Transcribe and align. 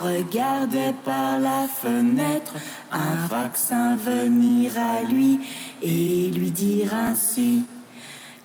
regardait 0.00 0.94
par 1.04 1.38
la 1.38 1.66
fenêtre 1.68 2.54
un 2.92 3.26
vaccin 3.28 3.96
venir 3.96 4.72
à 4.76 5.02
lui 5.02 5.40
et 5.82 6.30
lui 6.30 6.50
dire 6.50 6.94
ainsi 6.94 7.64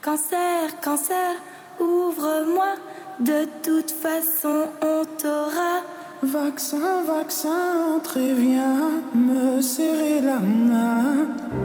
Cancer, 0.01 0.79
cancer, 0.81 1.35
ouvre-moi, 1.79 2.75
de 3.19 3.45
toute 3.63 3.91
façon 3.91 4.67
on 4.81 5.03
t'aura. 5.17 5.81
Vaccin, 6.21 7.03
vaccin, 7.03 7.99
très 8.03 8.33
bien, 8.33 9.01
me 9.13 9.61
serrer 9.61 10.21
la 10.21 10.39
main. 10.39 11.64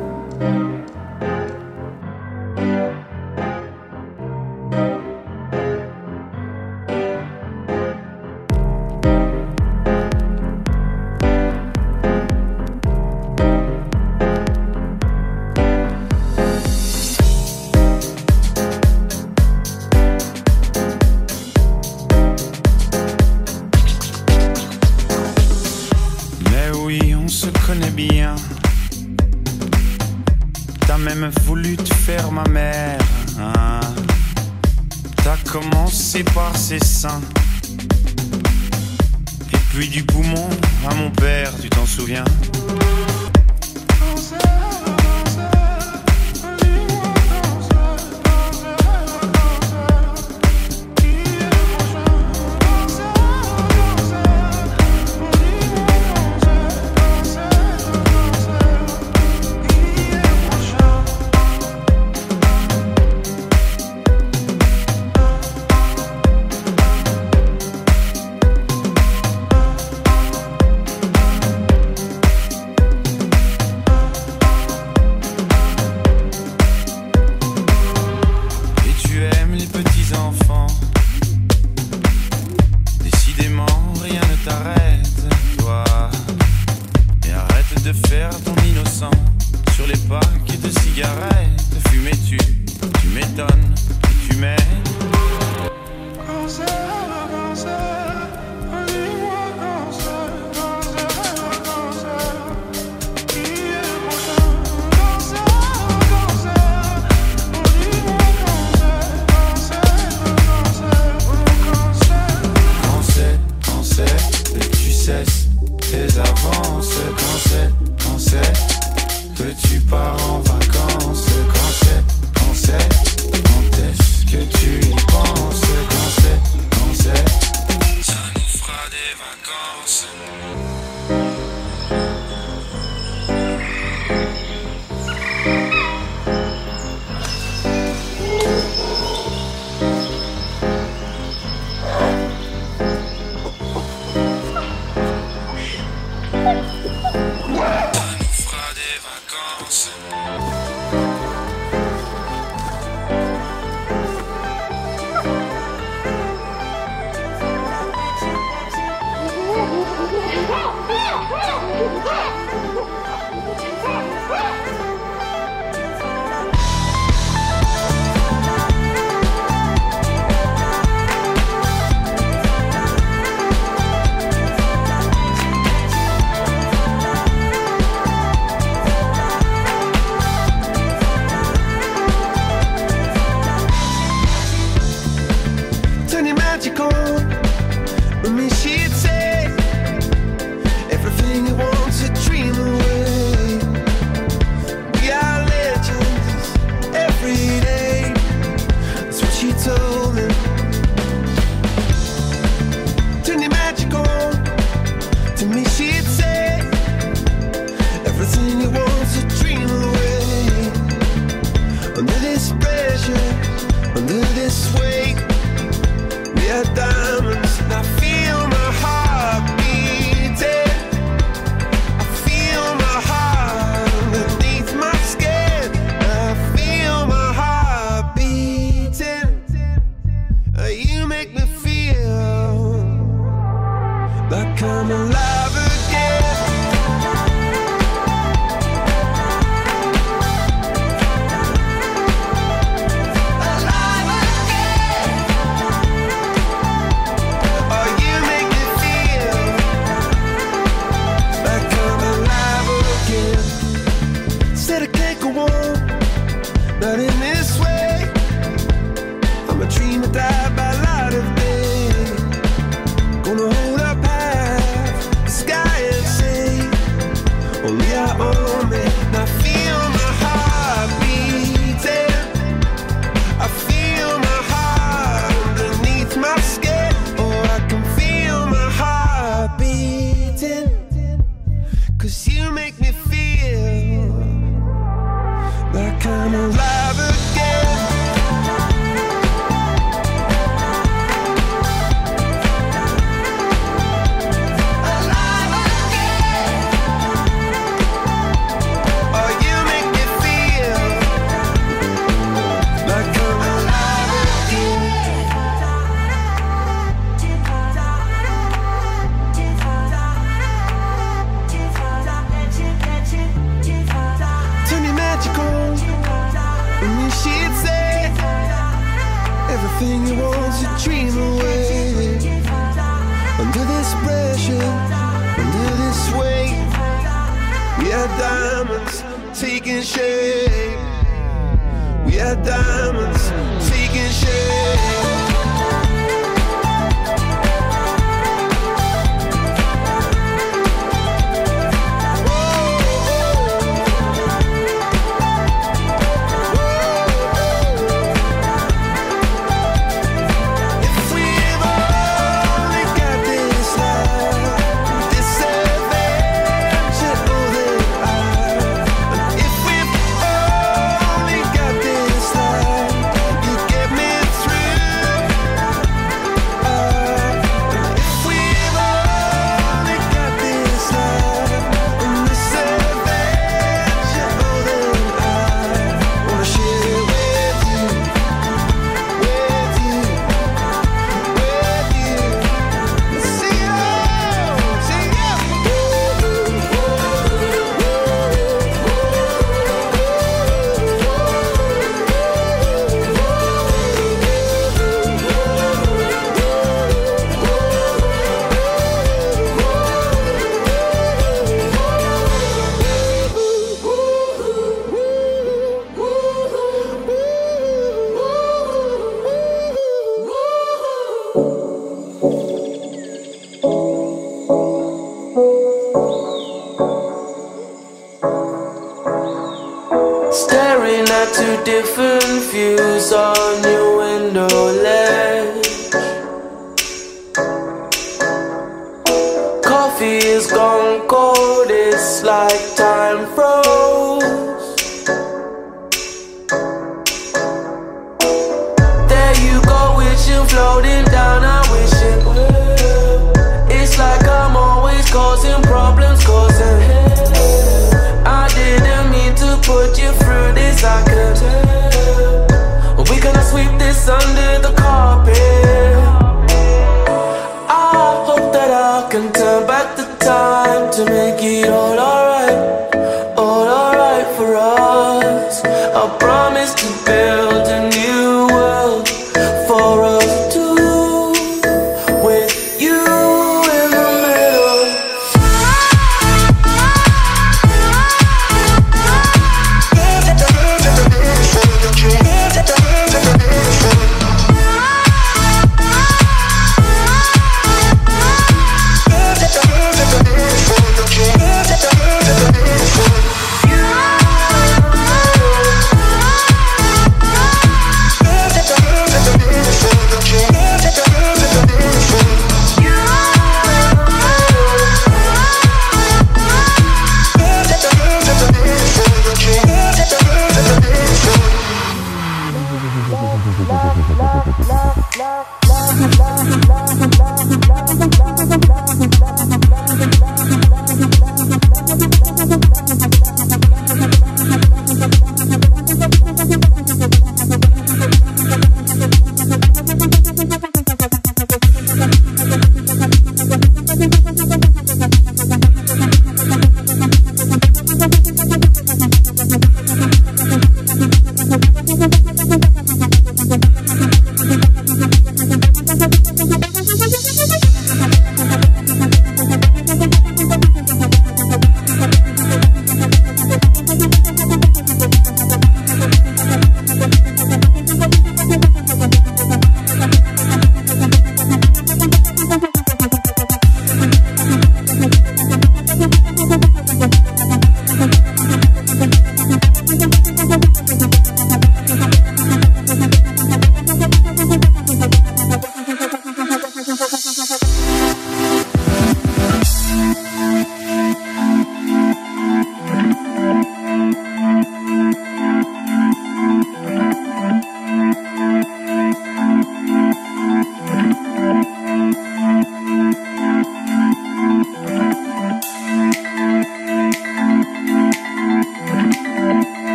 I 285.83 285.99
come 285.99 286.35
around 286.35 286.90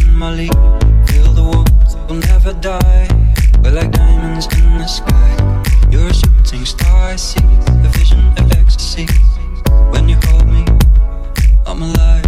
in 0.00 0.14
my. 0.14 0.48
Feel 1.06 1.32
the 1.32 1.42
warmth, 1.42 1.96
we'll 2.08 2.20
never 2.20 2.52
die. 2.52 3.08
We're 3.62 3.72
like 3.72 3.90
diamonds 3.92 4.46
in 4.56 4.78
the 4.78 4.86
sky. 4.86 5.30
You're 5.90 6.08
a 6.08 6.14
shooting 6.14 6.64
star, 6.64 7.10
I 7.12 7.16
see 7.16 7.40
the 7.82 7.90
vision 7.92 8.20
of 8.38 8.52
ecstasy. 8.52 9.06
When 9.90 10.08
you 10.08 10.16
hold 10.24 10.46
me, 10.46 10.64
I'm 11.66 11.82
alive. 11.82 12.27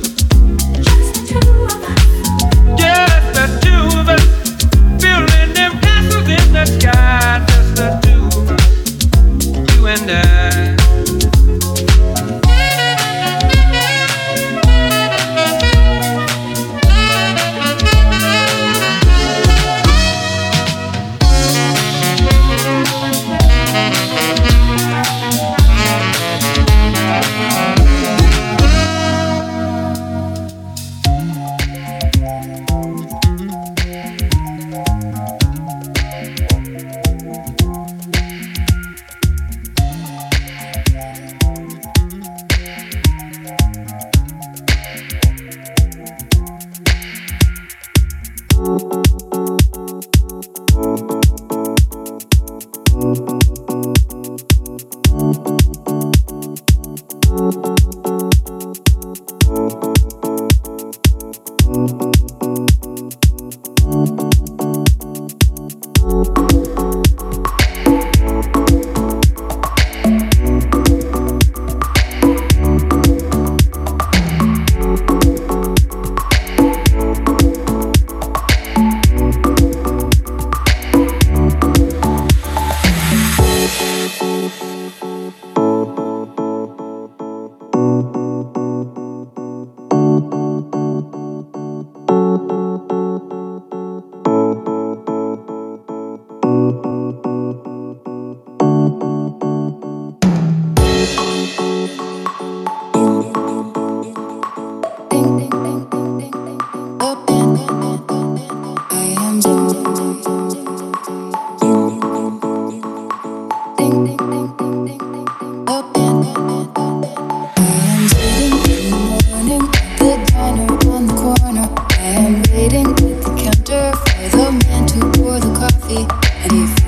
leave. 126.51 126.80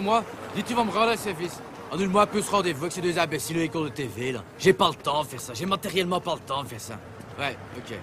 Moi. 0.00 0.24
Dis, 0.54 0.62
tu 0.62 0.74
vas 0.74 0.84
me 0.84 0.90
rendre 0.90 1.10
un 1.10 1.16
service. 1.16 1.60
Annule-moi 1.92 2.22
un 2.22 2.26
peu 2.26 2.42
ce 2.42 2.50
rendez-vous 2.50 2.82
avec 2.82 2.92
ces 2.92 3.00
deux 3.00 3.18
imbéciles 3.18 3.56
à 3.56 3.60
l'école 3.60 3.84
de 3.84 3.88
TV, 3.88 4.32
là. 4.32 4.42
J'ai 4.58 4.72
pas 4.72 4.88
le 4.88 4.94
temps 4.94 5.22
de 5.22 5.28
faire 5.28 5.40
ça. 5.40 5.54
J'ai 5.54 5.66
matériellement 5.66 6.20
pas 6.20 6.34
le 6.34 6.40
temps 6.40 6.62
de 6.62 6.68
faire 6.68 6.80
ça. 6.80 6.98
Ouais, 7.38 7.56
ok. 7.76 7.96